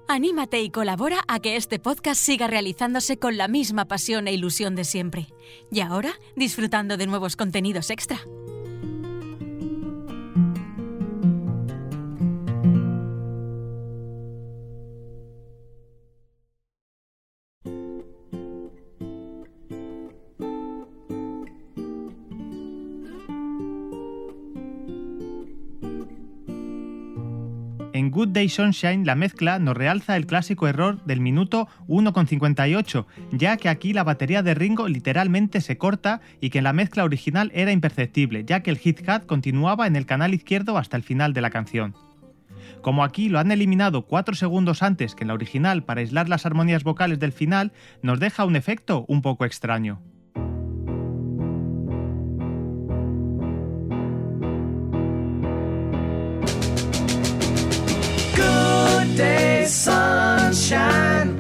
Anímate 0.08 0.62
y 0.62 0.70
colabora 0.70 1.22
a 1.28 1.40
que 1.40 1.56
este 1.56 1.80
podcast 1.80 2.22
siga 2.22 2.46
realizándose 2.46 3.18
con 3.18 3.38
la 3.38 3.48
misma 3.48 3.86
pasión 3.86 4.28
e 4.28 4.34
ilusión 4.34 4.76
de 4.76 4.84
siempre. 4.84 5.28
Y 5.72 5.80
ahora, 5.80 6.14
disfrutando 6.36 6.96
de 6.96 7.08
nuevos 7.08 7.36
contenidos 7.36 7.90
extra. 7.90 8.20
En 27.96 28.12
Good 28.12 28.28
Day 28.34 28.50
Sunshine 28.50 29.06
la 29.06 29.16
mezcla 29.16 29.58
nos 29.58 29.78
realza 29.78 30.18
el 30.18 30.28
clásico 30.28 30.68
error 30.68 31.02
del 31.06 31.22
minuto 31.22 31.70
1,58, 31.88 33.06
ya 33.32 33.56
que 33.56 33.70
aquí 33.70 33.94
la 33.94 34.04
batería 34.04 34.44
de 34.44 34.54
Ringo 34.54 34.90
literalmente 34.90 35.62
se 35.62 35.78
corta 35.78 36.20
y 36.42 36.50
que 36.50 36.58
en 36.58 36.66
la 36.66 36.74
mezcla 36.74 37.06
original 37.06 37.54
era 37.56 37.72
imperceptible, 37.72 38.44
ya 38.44 38.60
que 38.60 38.70
el 38.70 38.80
hit-hat 38.80 39.26
continuaba 39.26 39.88
en 39.88 39.96
el 39.96 40.06
canal 40.06 40.34
izquierdo 40.34 40.78
hasta 40.78 40.98
el 40.98 41.04
final 41.04 41.32
de 41.32 41.40
la 41.40 41.52
canción. 41.52 41.96
Como 42.82 43.02
aquí 43.02 43.30
lo 43.30 43.40
han 43.40 43.52
eliminado 43.52 44.08
4 44.08 44.36
segundos 44.36 44.84
antes 44.84 45.16
que 45.16 45.24
en 45.24 45.30
la 45.30 45.34
original 45.34 45.86
para 45.86 46.02
aislar 46.02 46.28
las 46.28 46.46
armonías 46.46 46.84
vocales 46.84 47.20
del 47.20 47.32
final, 47.32 47.72
nos 48.02 48.20
deja 48.20 48.44
un 48.44 48.58
efecto 48.58 49.06
un 49.08 49.22
poco 49.22 49.46
extraño. 49.46 50.02
Day, 59.66 59.72
sunshine. 59.72 61.38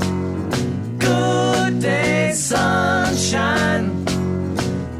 Good 0.97 1.79
day, 1.79 2.31
sunshine. 2.33 4.03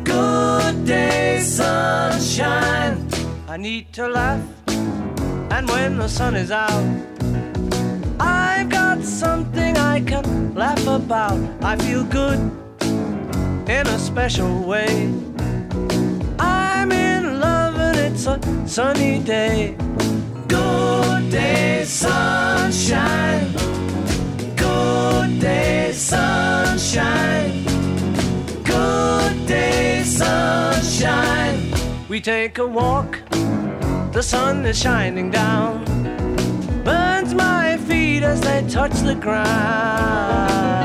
Good 0.03 0.85
day, 0.85 1.39
sunshine. 1.39 3.07
I 3.47 3.57
need 3.57 3.91
to 3.93 4.07
laugh, 4.07 4.43
and 4.67 5.67
when 5.69 5.97
the 5.97 6.07
sun 6.07 6.35
is 6.35 6.51
out, 6.51 6.85
I've 8.19 8.69
got 8.69 9.03
something 9.03 9.75
I 9.75 10.01
can 10.01 10.53
laugh 10.53 10.85
about. 10.85 11.39
I 11.63 11.77
feel 11.77 12.03
good 12.03 12.39
in 13.67 13.87
a 13.87 13.97
special 13.97 14.61
way. 14.63 15.11
I'm 16.37 16.91
in 16.91 17.39
love, 17.39 17.75
and 17.79 17.97
it's 17.97 18.27
a 18.27 18.39
sunny 18.67 19.19
day. 19.23 19.75
Good 20.47 21.31
day, 21.31 21.85
sunshine. 21.85 22.64
Good 24.55 25.39
day, 25.39 25.91
sunshine. 25.91 27.63
Good 28.63 29.47
day, 29.47 30.03
sunshine. 30.03 31.73
We 32.07 32.21
take 32.21 32.59
a 32.59 32.67
walk, 32.67 33.19
the 34.11 34.21
sun 34.21 34.63
is 34.67 34.79
shining 34.79 35.31
down. 35.31 35.83
Burns 36.83 37.33
my 37.33 37.77
feet 37.87 38.21
as 38.21 38.39
they 38.41 38.63
touch 38.69 38.93
the 39.01 39.15
ground. 39.15 40.84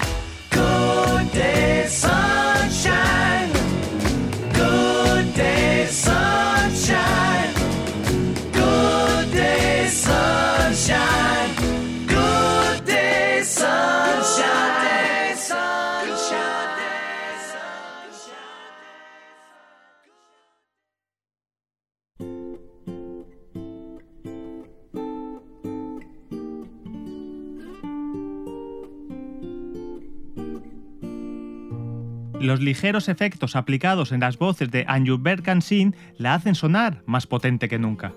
Los 32.41 32.59
ligeros 32.59 33.07
efectos 33.07 33.55
aplicados 33.55 34.11
en 34.11 34.21
las 34.21 34.39
voces 34.39 34.71
de 34.71 34.83
Andrew 34.87 35.19
Berkansin 35.19 35.95
la 36.17 36.33
hacen 36.33 36.55
sonar 36.55 37.03
más 37.05 37.27
potente 37.27 37.69
que 37.69 37.77
nunca. 37.77 38.13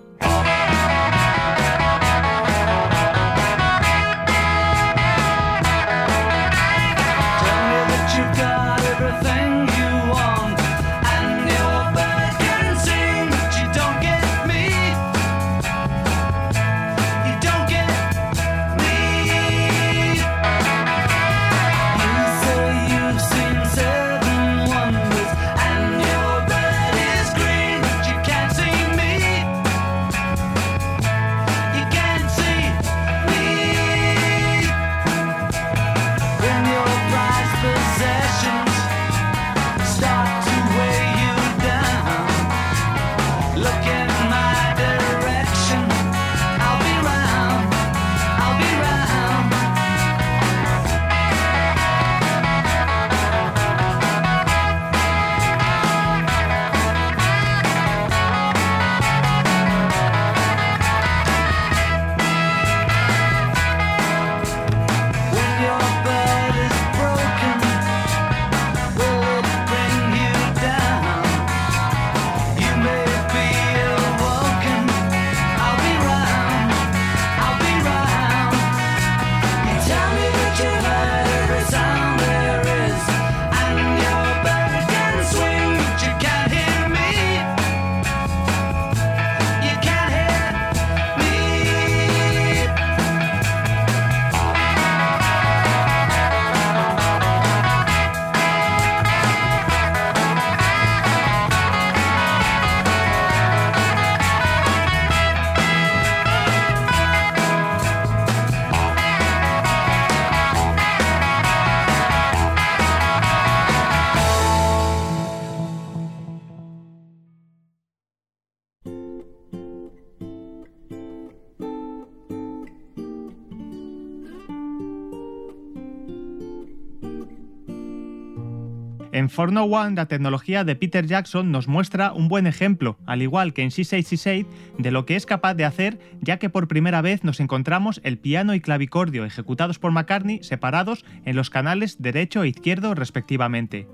For 129.35 129.51
No 129.51 129.65
One, 129.65 129.97
la 129.97 130.05
tecnología 130.05 130.63
de 130.63 130.77
Peter 130.77 131.05
Jackson 131.05 131.51
nos 131.51 131.67
muestra 131.67 132.13
un 132.13 132.29
buen 132.29 132.47
ejemplo, 132.47 132.97
al 133.05 133.21
igual 133.21 133.51
que 133.51 133.63
en 133.63 133.69
She 133.69 133.83
Said 133.83 134.45
de 134.77 134.91
lo 134.91 135.05
que 135.05 135.17
es 135.17 135.25
capaz 135.25 135.55
de 135.55 135.65
hacer, 135.65 135.99
ya 136.21 136.39
que 136.39 136.49
por 136.49 136.69
primera 136.69 137.01
vez 137.01 137.25
nos 137.25 137.41
encontramos 137.41 137.99
el 138.05 138.17
piano 138.17 138.53
y 138.53 138.61
clavicordio 138.61 139.25
ejecutados 139.25 139.77
por 139.77 139.91
McCartney 139.91 140.41
separados 140.41 141.03
en 141.25 141.35
los 141.35 141.49
canales 141.49 142.01
derecho 142.01 142.43
e 142.43 142.47
izquierdo 142.47 142.95
respectivamente. 142.95 143.89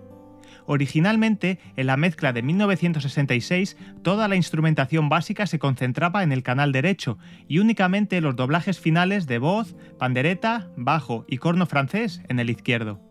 Originalmente, 0.68 1.58
en 1.76 1.88
la 1.88 1.98
mezcla 1.98 2.34
de 2.34 2.44
1966, 2.44 3.78
toda 4.04 4.28
la 4.28 4.36
instrumentación 4.36 5.10
básica 5.10 5.48
se 5.48 5.58
concentraba 5.58 6.22
en 6.22 6.34
el 6.34 6.44
canal 6.44 6.72
derecho 6.72 7.18
y 7.48 7.58
únicamente 7.58 8.22
los 8.22 8.36
doblajes 8.36 8.80
finales 8.80 9.26
de 9.26 9.40
voz, 9.40 9.76
pandereta, 9.98 10.70
bajo 10.78 11.26
y 11.28 11.40
corno 11.40 11.66
francés 11.66 12.22
en 12.30 12.40
el 12.40 12.52
izquierdo. 12.52 13.11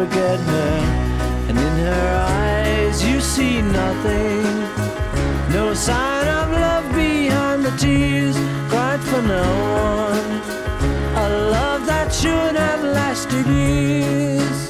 forget 0.00 0.40
her, 0.40 0.78
and 1.48 1.58
in 1.58 1.74
her 1.84 2.10
eyes 2.26 3.04
you 3.04 3.20
see 3.20 3.60
nothing. 3.60 4.42
No 5.52 5.74
sign 5.74 6.26
of 6.40 6.48
love 6.66 6.86
behind 6.94 7.64
the 7.66 7.74
tears 7.76 8.36
cried 8.70 9.00
for 9.00 9.20
no 9.20 9.44
one. 9.84 10.30
A 11.24 11.28
love 11.56 11.84
that 11.86 12.08
should 12.14 12.56
have 12.56 12.82
lasted 12.82 13.46
years. 13.46 14.69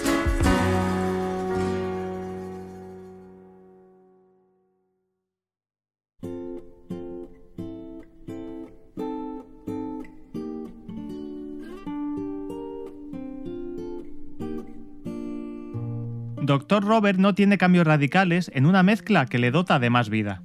Dr. 16.71 16.87
Robert 16.87 17.19
no 17.19 17.35
tiene 17.35 17.59
cambios 17.59 17.85
radicales 17.85 18.49
en 18.55 18.65
una 18.65 18.85
mezcla 18.85 19.27
que 19.27 19.41
le 19.41 19.51
dota 19.51 19.81
de 19.81 19.91
más 19.91 20.09
vida. 20.09 20.41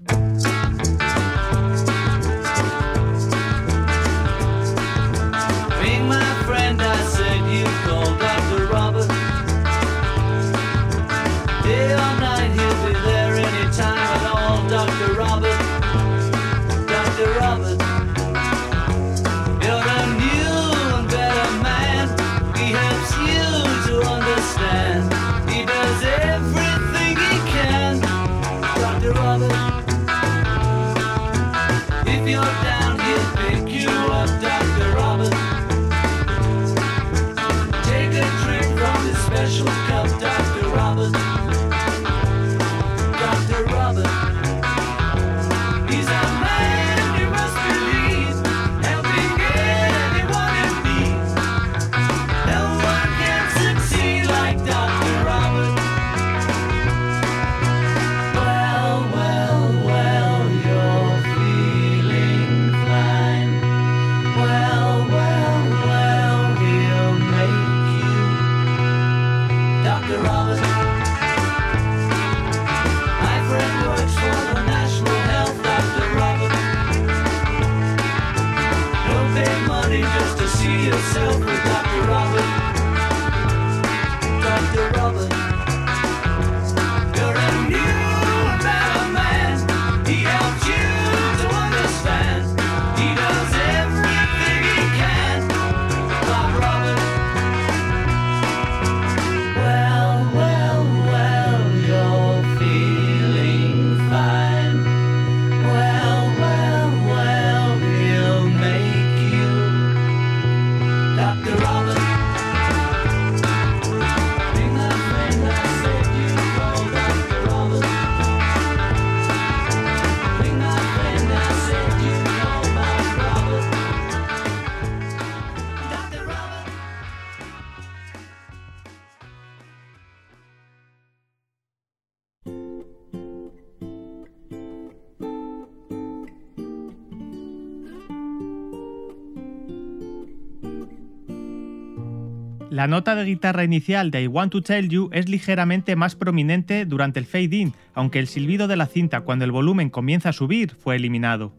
La 142.85 142.89
nota 142.89 143.15
de 143.15 143.25
guitarra 143.25 143.63
inicial 143.63 144.11
de 144.11 144.21
I 144.21 144.27
Want 144.27 144.51
to 144.51 144.61
Tell 144.61 144.89
You 144.89 145.09
es 145.11 145.27
ligeramente 145.27 145.95
más 145.95 146.13
prominente 146.13 146.85
durante 146.85 147.19
el 147.19 147.25
fade-in, 147.25 147.73
aunque 147.95 148.19
el 148.19 148.27
silbido 148.27 148.67
de 148.67 148.75
la 148.75 148.85
cinta 148.85 149.21
cuando 149.21 149.43
el 149.43 149.51
volumen 149.51 149.89
comienza 149.89 150.29
a 150.29 150.33
subir 150.33 150.75
fue 150.75 150.95
eliminado. 150.95 151.55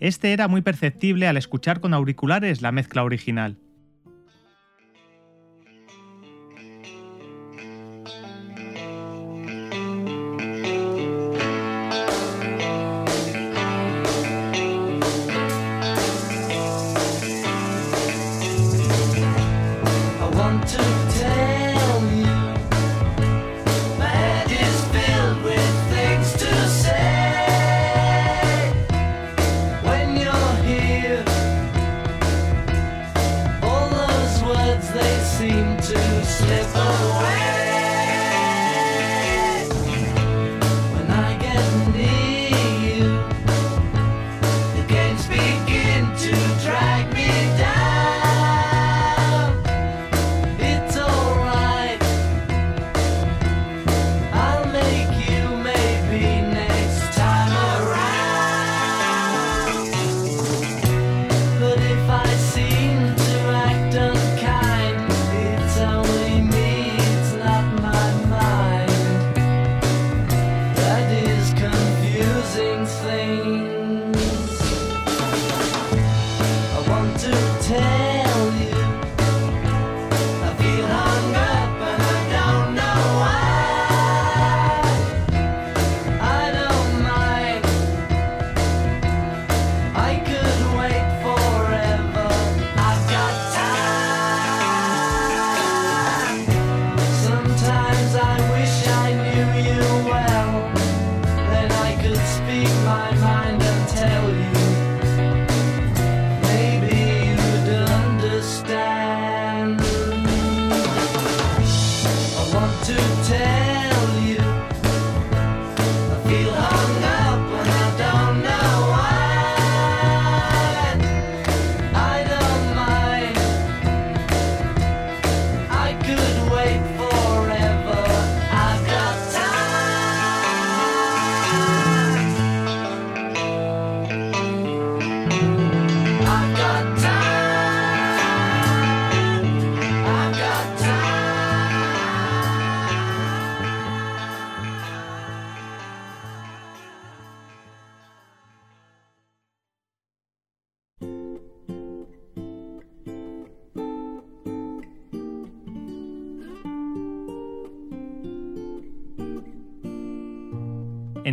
Este 0.00 0.32
era 0.32 0.48
muy 0.48 0.62
perceptible 0.62 1.28
al 1.28 1.36
escuchar 1.36 1.78
con 1.78 1.94
auriculares 1.94 2.60
la 2.60 2.72
mezcla 2.72 3.04
original. 3.04 3.56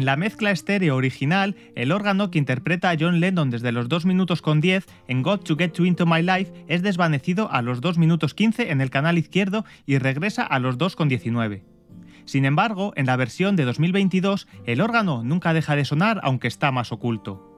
En 0.01 0.05
la 0.05 0.15
mezcla 0.15 0.49
estéreo 0.49 0.95
original, 0.95 1.55
el 1.75 1.91
órgano 1.91 2.31
que 2.31 2.39
interpreta 2.39 2.89
a 2.89 2.95
John 2.99 3.19
Lennon 3.19 3.51
desde 3.51 3.71
los 3.71 3.87
2 3.87 4.07
minutos 4.07 4.41
con 4.41 4.59
10 4.59 4.87
en 5.07 5.21
Got 5.21 5.43
to 5.43 5.55
Get 5.55 5.73
You 5.73 5.85
Into 5.85 6.07
My 6.07 6.23
Life 6.23 6.51
es 6.67 6.81
desvanecido 6.81 7.51
a 7.51 7.61
los 7.61 7.81
2 7.81 7.99
minutos 7.99 8.33
15 8.33 8.71
en 8.71 8.81
el 8.81 8.89
canal 8.89 9.19
izquierdo 9.19 9.63
y 9.85 9.99
regresa 9.99 10.41
a 10.41 10.57
los 10.57 10.79
2 10.79 10.95
con 10.95 11.07
19. 11.07 11.63
Sin 12.25 12.45
embargo, 12.45 12.93
en 12.95 13.05
la 13.05 13.15
versión 13.15 13.55
de 13.55 13.63
2022, 13.63 14.47
el 14.65 14.81
órgano 14.81 15.23
nunca 15.23 15.53
deja 15.53 15.75
de 15.75 15.85
sonar 15.85 16.19
aunque 16.23 16.47
está 16.47 16.71
más 16.71 16.91
oculto. 16.91 17.50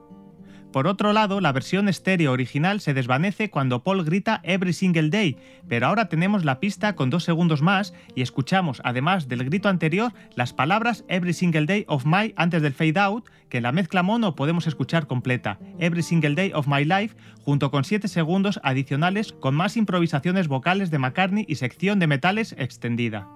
Por 0.74 0.88
otro 0.88 1.12
lado, 1.12 1.40
la 1.40 1.52
versión 1.52 1.88
estéreo 1.88 2.32
original 2.32 2.80
se 2.80 2.94
desvanece 2.94 3.48
cuando 3.48 3.84
Paul 3.84 4.04
grita 4.04 4.40
Every 4.42 4.72
Single 4.72 5.08
Day, 5.08 5.36
pero 5.68 5.86
ahora 5.86 6.08
tenemos 6.08 6.44
la 6.44 6.58
pista 6.58 6.96
con 6.96 7.10
dos 7.10 7.22
segundos 7.22 7.62
más 7.62 7.94
y 8.16 8.22
escuchamos, 8.22 8.82
además 8.82 9.28
del 9.28 9.44
grito 9.44 9.68
anterior, 9.68 10.12
las 10.34 10.52
palabras 10.52 11.04
Every 11.06 11.32
Single 11.32 11.66
Day 11.66 11.84
of 11.86 12.06
My 12.06 12.34
antes 12.34 12.60
del 12.60 12.74
fade 12.74 12.98
out, 12.98 13.28
que 13.48 13.58
en 13.58 13.62
la 13.62 13.70
mezcla 13.70 14.02
mono 14.02 14.34
podemos 14.34 14.66
escuchar 14.66 15.06
completa, 15.06 15.60
Every 15.78 16.02
Single 16.02 16.34
Day 16.34 16.50
of 16.52 16.66
My 16.66 16.84
Life, 16.84 17.14
junto 17.44 17.70
con 17.70 17.84
7 17.84 18.08
segundos 18.08 18.58
adicionales 18.64 19.32
con 19.32 19.54
más 19.54 19.76
improvisaciones 19.76 20.48
vocales 20.48 20.90
de 20.90 20.98
McCartney 20.98 21.44
y 21.46 21.54
sección 21.54 22.00
de 22.00 22.08
metales 22.08 22.52
extendida. 22.58 23.28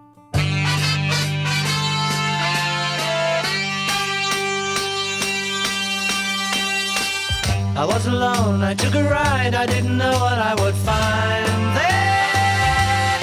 I 7.78 7.84
was 7.84 8.06
alone, 8.08 8.60
I 8.64 8.74
took 8.74 8.94
a 8.96 9.04
ride, 9.04 9.54
I 9.54 9.64
didn't 9.64 9.96
know 9.96 10.10
what 10.10 10.36
I 10.36 10.52
would 10.60 10.74
find 10.74 11.76
there. 11.78 13.20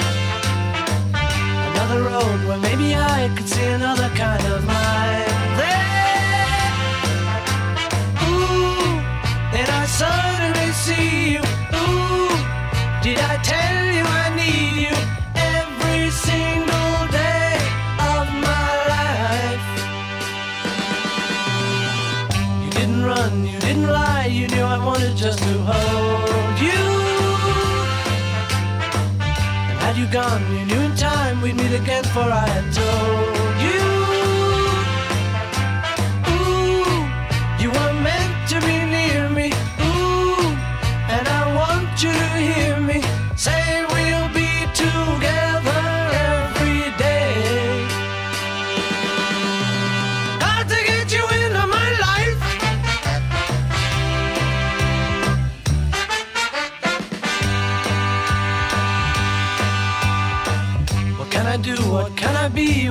Another 1.72 2.00
road 2.02 2.48
where 2.48 2.56
maybe 2.56 2.94
I 2.94 3.28
could 3.36 3.46
see 3.46 3.66
another 3.66 4.08
kind 4.16 4.46
of 4.54 4.64
mind 4.64 5.58
there. 5.60 6.72
Ooh, 8.24 9.00
then 9.52 9.68
I 9.68 9.84
suddenly 10.00 10.70
see 10.84 11.34
you. 11.34 11.42
Ooh, 11.82 12.32
did 13.04 13.18
I 13.18 13.36
tell 13.52 13.84
you 13.96 14.04
I 14.22 14.26
need 14.40 14.74
you 14.88 14.96
every 15.52 16.08
single 16.08 16.96
day 17.12 17.60
of 18.10 18.24
my 18.48 18.70
life? 18.94 19.68
You 22.64 22.70
didn't 22.70 23.04
run, 23.04 23.44
you 23.44 23.58
didn't 23.60 23.88
lie, 23.88 24.05
you 24.48 24.56
knew 24.56 24.62
I 24.62 24.78
wanted 24.84 25.16
just 25.16 25.38
to 25.38 25.54
hold 25.70 26.60
you. 26.60 26.82
And 29.70 29.78
had 29.78 29.96
you 29.96 30.06
gone, 30.06 30.42
you 30.52 30.64
knew 30.66 30.80
in 30.80 30.94
time 30.94 31.40
we'd 31.42 31.56
meet 31.56 31.72
again, 31.72 32.04
for 32.04 32.20
I 32.20 32.46
had 32.46 32.72
told 32.72 33.45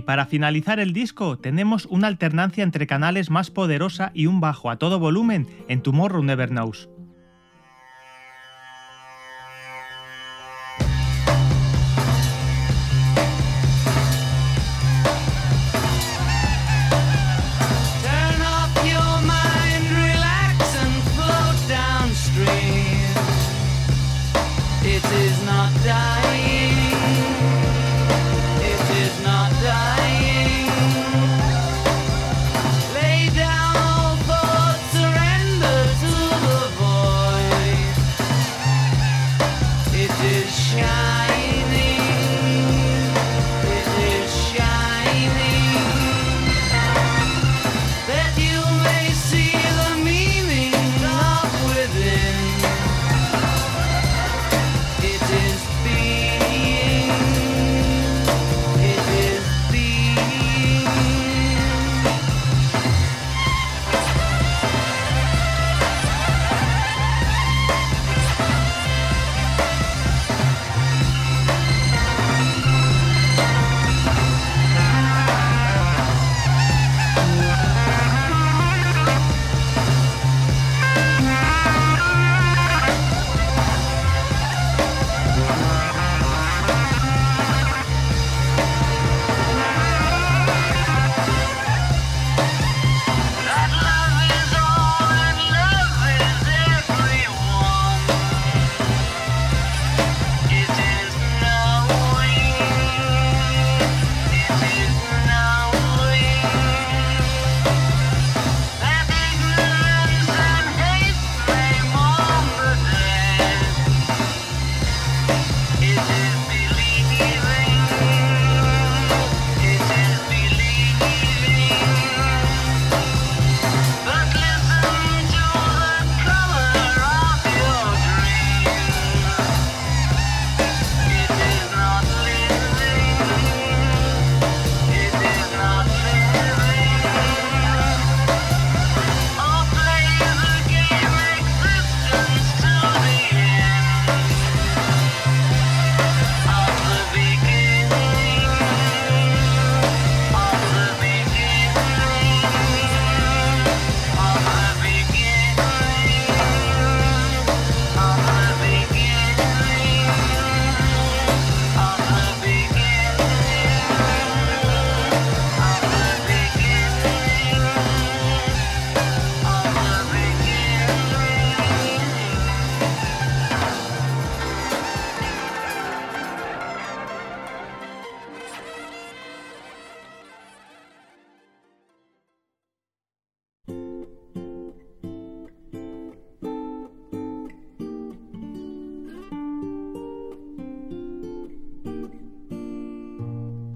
Y 0.00 0.02
para 0.02 0.24
finalizar 0.24 0.80
el 0.80 0.94
disco 0.94 1.36
tenemos 1.36 1.84
una 1.84 2.06
alternancia 2.06 2.64
entre 2.64 2.86
canales 2.86 3.28
más 3.28 3.50
poderosa 3.50 4.12
y 4.14 4.24
un 4.24 4.40
bajo 4.40 4.70
a 4.70 4.78
todo 4.78 4.98
volumen 4.98 5.46
en 5.68 5.82
Tomorrow 5.82 6.22
Never 6.22 6.48
Knows. 6.48 6.88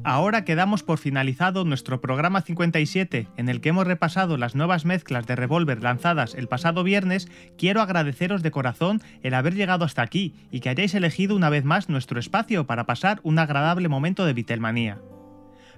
Ahora 0.06 0.44
que 0.44 0.54
damos 0.54 0.82
por 0.82 0.98
finalizado 0.98 1.64
nuestro 1.64 2.02
programa 2.02 2.42
57, 2.42 3.26
en 3.38 3.48
el 3.48 3.62
que 3.62 3.70
hemos 3.70 3.86
repasado 3.86 4.36
las 4.36 4.54
nuevas 4.54 4.84
mezclas 4.84 5.26
de 5.26 5.34
Revolver 5.34 5.82
lanzadas 5.82 6.34
el 6.34 6.46
pasado 6.46 6.84
viernes, 6.84 7.26
quiero 7.56 7.80
agradeceros 7.80 8.42
de 8.42 8.50
corazón 8.50 9.00
el 9.22 9.32
haber 9.32 9.54
llegado 9.54 9.86
hasta 9.86 10.02
aquí 10.02 10.34
y 10.50 10.60
que 10.60 10.68
hayáis 10.68 10.94
elegido 10.94 11.34
una 11.34 11.48
vez 11.48 11.64
más 11.64 11.88
nuestro 11.88 12.20
espacio 12.20 12.66
para 12.66 12.84
pasar 12.84 13.20
un 13.22 13.38
agradable 13.38 13.88
momento 13.88 14.26
de 14.26 14.34
Beatlemanía. 14.34 14.98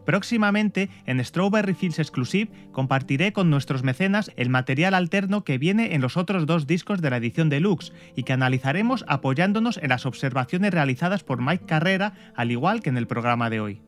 Próximamente, 0.04 0.90
en 1.04 1.24
Strawberry 1.24 1.74
Fields 1.74 2.00
Exclusive, 2.00 2.50
compartiré 2.72 3.32
con 3.32 3.48
nuestros 3.48 3.84
mecenas 3.84 4.32
el 4.36 4.50
material 4.50 4.94
alterno 4.94 5.44
que 5.44 5.58
viene 5.58 5.94
en 5.94 6.00
los 6.00 6.16
otros 6.16 6.46
dos 6.46 6.66
discos 6.66 7.00
de 7.00 7.10
la 7.10 7.18
edición 7.18 7.48
deluxe 7.48 7.92
y 8.16 8.24
que 8.24 8.32
analizaremos 8.32 9.04
apoyándonos 9.06 9.78
en 9.78 9.90
las 9.90 10.04
observaciones 10.04 10.74
realizadas 10.74 11.22
por 11.22 11.40
Mike 11.40 11.66
Carrera, 11.66 12.14
al 12.34 12.50
igual 12.50 12.82
que 12.82 12.90
en 12.90 12.96
el 12.96 13.06
programa 13.06 13.50
de 13.50 13.60
hoy. 13.60 13.82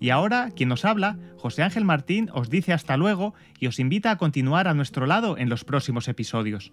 Y 0.00 0.10
ahora, 0.10 0.50
quien 0.56 0.68
nos 0.68 0.84
habla, 0.84 1.16
José 1.38 1.62
Ángel 1.62 1.84
Martín, 1.84 2.28
os 2.32 2.50
dice 2.50 2.72
hasta 2.72 2.96
luego 2.96 3.34
y 3.60 3.68
os 3.68 3.78
invita 3.78 4.10
a 4.10 4.18
continuar 4.18 4.66
a 4.66 4.74
nuestro 4.74 5.06
lado 5.06 5.38
en 5.38 5.48
los 5.48 5.62
próximos 5.64 6.08
episodios. 6.08 6.72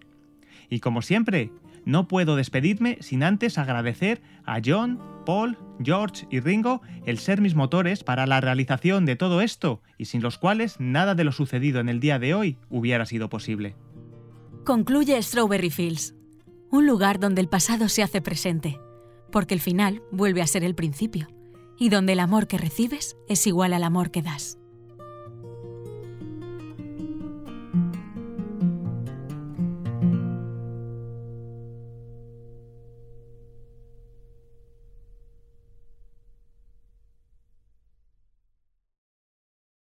Y 0.72 0.80
como 0.80 1.04
siempre, 1.04 1.52
no 1.86 2.08
puedo 2.08 2.36
despedirme 2.36 2.98
sin 3.02 3.22
antes 3.22 3.60
agradecer 3.60 4.24
a 4.46 4.60
John, 4.66 5.00
Paul, 5.28 5.60
George 5.84 6.28
y 6.30 6.40
Ringo 6.40 6.82
el 7.06 7.18
ser 7.18 7.42
mis 7.42 7.56
motores 7.56 8.04
para 8.04 8.28
la 8.28 8.42
realización 8.42 9.06
de 9.06 9.16
todo 9.16 9.42
esto 9.42 9.82
y 9.98 10.06
sin 10.06 10.22
los 10.22 10.38
cuales 10.38 10.76
nada 10.80 11.16
de 11.16 11.24
lo 11.24 11.32
sucedido 11.32 11.80
en 11.80 11.90
el 11.90 12.00
día 12.00 12.20
de 12.20 12.34
hoy 12.34 12.58
hubiera 12.70 13.06
sido 13.06 13.30
posible. 13.30 13.76
Concluye 14.66 15.22
Strawberry 15.22 15.70
Fields, 15.70 16.14
un 16.70 16.86
lugar 16.86 17.20
donde 17.20 17.42
el 17.42 17.50
pasado 17.50 17.90
se 17.90 18.04
hace 18.04 18.22
presente, 18.22 18.80
porque 19.32 19.54
el 19.54 19.62
final 19.62 20.04
vuelve 20.12 20.42
a 20.42 20.48
ser 20.48 20.64
el 20.64 20.76
principio, 20.76 21.28
y 21.78 21.90
donde 21.90 22.14
el 22.14 22.20
amor 22.20 22.48
que 22.48 22.58
recibes 22.58 23.18
es 23.28 23.48
igual 23.48 23.74
al 23.74 23.84
amor 23.84 24.12
que 24.12 24.22
das. 24.22 24.59